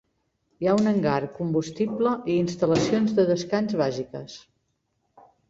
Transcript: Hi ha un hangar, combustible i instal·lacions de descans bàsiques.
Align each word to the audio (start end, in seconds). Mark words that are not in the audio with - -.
Hi 0.63 0.69
ha 0.69 0.77
un 0.77 0.87
hangar, 0.91 1.17
combustible 1.35 2.13
i 2.31 2.39
instal·lacions 2.45 3.15
de 3.21 3.27
descans 3.33 3.79
bàsiques. 3.83 4.41